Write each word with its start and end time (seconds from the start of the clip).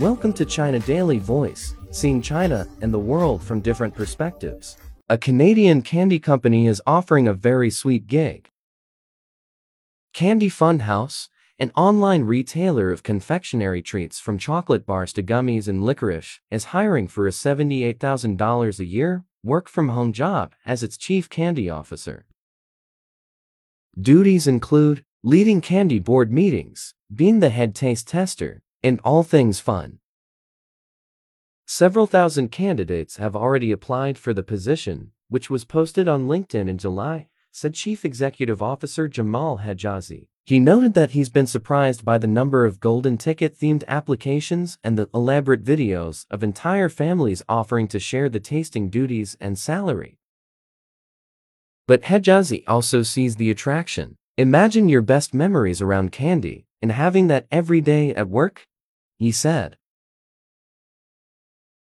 Welcome 0.00 0.32
to 0.34 0.44
China 0.44 0.78
Daily 0.78 1.18
Voice, 1.18 1.74
seeing 1.90 2.22
China 2.22 2.68
and 2.80 2.94
the 2.94 3.00
world 3.00 3.42
from 3.42 3.58
different 3.58 3.96
perspectives. 3.96 4.76
A 5.08 5.18
Canadian 5.18 5.82
candy 5.82 6.20
company 6.20 6.68
is 6.68 6.80
offering 6.86 7.26
a 7.26 7.34
very 7.34 7.68
sweet 7.68 8.06
gig. 8.06 8.48
Candy 10.12 10.48
Fun 10.48 10.78
House, 10.78 11.28
an 11.58 11.72
online 11.74 12.22
retailer 12.22 12.92
of 12.92 13.02
confectionery 13.02 13.82
treats 13.82 14.20
from 14.20 14.38
chocolate 14.38 14.86
bars 14.86 15.12
to 15.14 15.22
gummies 15.24 15.66
and 15.66 15.82
licorice, 15.82 16.38
is 16.48 16.66
hiring 16.66 17.08
for 17.08 17.26
a 17.26 17.30
$78,000 17.30 18.78
a 18.78 18.84
year 18.84 19.24
work 19.42 19.68
from 19.68 19.88
home 19.88 20.12
job 20.12 20.54
as 20.64 20.84
its 20.84 20.96
chief 20.96 21.28
candy 21.28 21.68
officer. 21.68 22.24
Duties 24.00 24.46
include 24.46 25.04
leading 25.24 25.60
candy 25.60 25.98
board 25.98 26.30
meetings, 26.30 26.94
being 27.12 27.40
the 27.40 27.50
head 27.50 27.74
taste 27.74 28.06
tester, 28.06 28.62
and 28.88 29.00
all 29.04 29.22
things 29.22 29.60
fun. 29.60 29.98
Several 31.66 32.06
thousand 32.06 32.48
candidates 32.48 33.18
have 33.18 33.36
already 33.36 33.70
applied 33.70 34.16
for 34.16 34.32
the 34.32 34.42
position, 34.42 35.12
which 35.28 35.50
was 35.50 35.66
posted 35.66 36.08
on 36.08 36.26
LinkedIn 36.26 36.68
in 36.68 36.78
July, 36.78 37.28
said 37.52 37.74
Chief 37.74 38.04
Executive 38.04 38.62
Officer 38.62 39.06
Jamal 39.06 39.58
Hejazi. 39.58 40.28
He 40.46 40.58
noted 40.58 40.94
that 40.94 41.10
he's 41.10 41.28
been 41.28 41.46
surprised 41.46 42.06
by 42.06 42.16
the 42.16 42.26
number 42.26 42.64
of 42.64 42.80
golden 42.80 43.18
ticket 43.18 43.54
themed 43.54 43.84
applications 43.86 44.78
and 44.82 44.96
the 44.96 45.10
elaborate 45.12 45.62
videos 45.62 46.24
of 46.30 46.42
entire 46.42 46.88
families 46.88 47.42
offering 47.46 47.86
to 47.88 48.00
share 48.00 48.30
the 48.30 48.40
tasting 48.40 48.88
duties 48.88 49.36
and 49.38 49.58
salary. 49.58 50.16
But 51.86 52.04
Hejazi 52.04 52.64
also 52.66 53.02
sees 53.02 53.36
the 53.36 53.50
attraction. 53.50 54.16
Imagine 54.38 54.88
your 54.88 55.02
best 55.02 55.34
memories 55.34 55.82
around 55.82 56.12
candy 56.12 56.64
and 56.80 56.92
having 56.92 57.26
that 57.26 57.46
every 57.50 57.80
day 57.80 58.14
at 58.14 58.28
work, 58.28 58.67
he 59.18 59.32
said. 59.32 59.76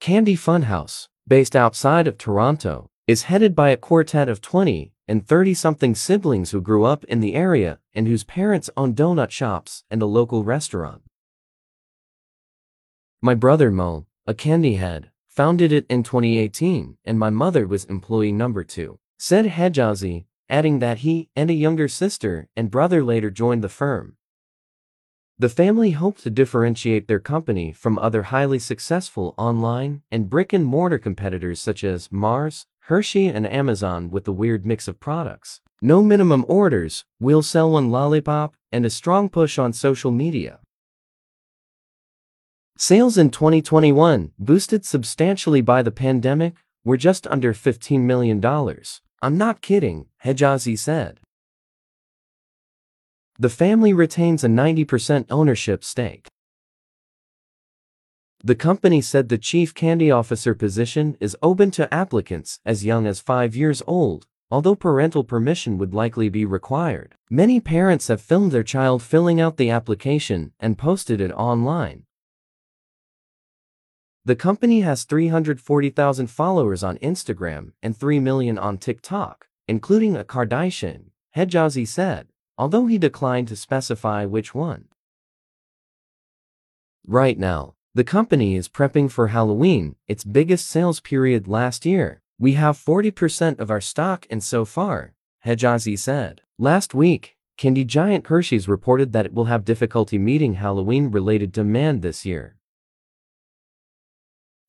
Candy 0.00 0.36
Funhouse, 0.36 1.08
based 1.26 1.56
outside 1.56 2.06
of 2.06 2.18
Toronto, 2.18 2.90
is 3.06 3.24
headed 3.24 3.54
by 3.54 3.70
a 3.70 3.76
quartet 3.76 4.28
of 4.28 4.40
20 4.40 4.92
and 5.08 5.26
30-something 5.26 5.94
siblings 5.94 6.50
who 6.50 6.60
grew 6.60 6.84
up 6.84 7.04
in 7.04 7.20
the 7.20 7.34
area 7.34 7.78
and 7.94 8.06
whose 8.06 8.24
parents 8.24 8.70
own 8.76 8.94
donut 8.94 9.30
shops 9.30 9.84
and 9.90 10.02
a 10.02 10.06
local 10.06 10.44
restaurant. 10.44 11.02
My 13.22 13.34
brother 13.34 13.70
Mo, 13.70 14.06
a 14.26 14.34
candy 14.34 14.76
head, 14.76 15.10
founded 15.28 15.72
it 15.72 15.86
in 15.88 16.02
2018 16.02 16.98
and 17.04 17.18
my 17.18 17.30
mother 17.30 17.66
was 17.66 17.84
employee 17.86 18.32
number 18.32 18.64
two, 18.64 18.98
said 19.18 19.46
Hejazi, 19.46 20.26
adding 20.48 20.78
that 20.80 20.98
he 20.98 21.28
and 21.34 21.50
a 21.50 21.54
younger 21.54 21.88
sister 21.88 22.48
and 22.56 22.70
brother 22.70 23.02
later 23.02 23.30
joined 23.30 23.64
the 23.64 23.68
firm. 23.68 24.16
The 25.36 25.48
family 25.48 25.90
hoped 25.90 26.22
to 26.22 26.30
differentiate 26.30 27.08
their 27.08 27.18
company 27.18 27.72
from 27.72 27.98
other 27.98 28.24
highly 28.24 28.60
successful 28.60 29.34
online 29.36 30.02
and 30.08 30.30
brick-and-mortar 30.30 30.98
competitors 30.98 31.60
such 31.60 31.82
as 31.82 32.12
Mars, 32.12 32.66
Hershey 32.82 33.26
and 33.26 33.44
Amazon 33.44 34.10
with 34.10 34.24
the 34.24 34.32
weird 34.32 34.64
mix 34.64 34.86
of 34.86 35.00
products. 35.00 35.60
No 35.82 36.04
minimum 36.04 36.44
orders, 36.46 37.04
we'll 37.18 37.42
sell 37.42 37.72
one 37.72 37.90
lollipop, 37.90 38.54
and 38.70 38.86
a 38.86 38.90
strong 38.90 39.28
push 39.28 39.58
on 39.58 39.72
social 39.72 40.12
media. 40.12 40.60
Sales 42.78 43.18
in 43.18 43.30
2021, 43.30 44.30
boosted 44.38 44.84
substantially 44.84 45.60
by 45.60 45.82
the 45.82 45.90
pandemic, 45.90 46.54
were 46.84 46.96
just 46.96 47.26
under 47.26 47.52
$15 47.52 48.02
million. 48.02 48.40
I'm 49.20 49.36
not 49.36 49.62
kidding, 49.62 50.06
Hejazi 50.24 50.78
said. 50.78 51.18
The 53.36 53.50
family 53.50 53.92
retains 53.92 54.44
a 54.44 54.48
90% 54.48 55.26
ownership 55.28 55.82
stake. 55.82 56.28
The 58.44 58.54
company 58.54 59.00
said 59.00 59.28
the 59.28 59.38
chief 59.38 59.74
candy 59.74 60.08
officer 60.08 60.54
position 60.54 61.16
is 61.18 61.36
open 61.42 61.72
to 61.72 61.92
applicants 61.92 62.60
as 62.64 62.84
young 62.84 63.08
as 63.08 63.18
5 63.18 63.56
years 63.56 63.82
old, 63.88 64.26
although 64.52 64.76
parental 64.76 65.24
permission 65.24 65.78
would 65.78 65.92
likely 65.92 66.28
be 66.28 66.44
required. 66.44 67.16
Many 67.28 67.58
parents 67.58 68.06
have 68.06 68.20
filmed 68.20 68.52
their 68.52 68.62
child 68.62 69.02
filling 69.02 69.40
out 69.40 69.56
the 69.56 69.70
application 69.70 70.52
and 70.60 70.78
posted 70.78 71.20
it 71.20 71.32
online. 71.32 72.04
The 74.24 74.36
company 74.36 74.82
has 74.82 75.02
340,000 75.02 76.28
followers 76.28 76.84
on 76.84 76.98
Instagram 76.98 77.72
and 77.82 77.96
3 77.96 78.20
million 78.20 78.58
on 78.58 78.78
TikTok, 78.78 79.48
including 79.66 80.16
a 80.16 80.24
Kardashian, 80.24 81.06
Hejazi 81.34 81.88
said 81.88 82.28
although 82.56 82.86
he 82.86 82.98
declined 82.98 83.48
to 83.48 83.56
specify 83.56 84.24
which 84.24 84.54
one. 84.54 84.86
Right 87.06 87.38
now, 87.38 87.74
the 87.94 88.04
company 88.04 88.56
is 88.56 88.68
prepping 88.68 89.10
for 89.10 89.28
Halloween, 89.28 89.96
its 90.08 90.24
biggest 90.24 90.66
sales 90.66 91.00
period 91.00 91.46
last 91.46 91.86
year. 91.86 92.22
We 92.38 92.54
have 92.54 92.76
40% 92.76 93.60
of 93.60 93.70
our 93.70 93.80
stock 93.80 94.26
and 94.30 94.42
so 94.42 94.64
far, 94.64 95.14
Hejazi 95.44 95.98
said. 95.98 96.40
Last 96.58 96.94
week, 96.94 97.36
candy 97.56 97.84
giant 97.84 98.26
Hershey's 98.26 98.68
reported 98.68 99.12
that 99.12 99.26
it 99.26 99.34
will 99.34 99.44
have 99.44 99.64
difficulty 99.64 100.18
meeting 100.18 100.54
Halloween-related 100.54 101.52
demand 101.52 102.02
this 102.02 102.24
year. 102.24 102.56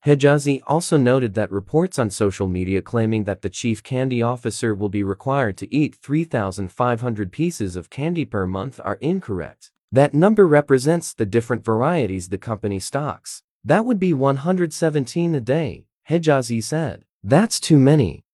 Hejazi 0.05 0.61
also 0.67 0.97
noted 0.97 1.33
that 1.33 1.51
reports 1.51 1.97
on 1.97 2.11
social 2.11 2.47
media 2.47 2.79
claiming 2.79 3.23
that 3.23 3.41
the 3.41 3.49
chief 3.49 3.81
candy 3.81 4.21
officer 4.21 4.75
will 4.75 4.89
be 4.89 5.01
required 5.01 5.57
to 5.57 5.75
eat 5.75 5.95
3,500 5.95 7.31
pieces 7.31 7.75
of 7.75 7.89
candy 7.89 8.23
per 8.23 8.45
month 8.45 8.79
are 8.85 8.99
incorrect. 9.01 9.71
That 9.91 10.13
number 10.13 10.45
represents 10.47 11.11
the 11.11 11.25
different 11.25 11.65
varieties 11.65 12.29
the 12.29 12.37
company 12.37 12.79
stocks. 12.79 13.41
That 13.63 13.83
would 13.85 13.99
be 13.99 14.13
117 14.13 15.33
a 15.33 15.41
day, 15.41 15.87
Hejazi 16.07 16.61
said. 16.61 17.03
That's 17.23 17.59
too 17.59 17.79
many. 17.79 18.25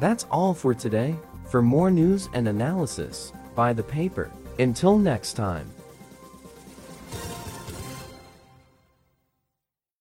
That's 0.00 0.24
all 0.30 0.54
for 0.54 0.72
today. 0.72 1.14
For 1.44 1.60
more 1.60 1.90
news 1.90 2.30
and 2.32 2.48
analysis, 2.48 3.34
buy 3.54 3.74
the 3.74 3.82
paper. 3.82 4.30
Until 4.58 4.96
next 4.96 5.34
time. 5.34 5.68